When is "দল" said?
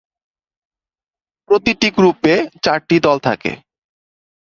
2.99-3.17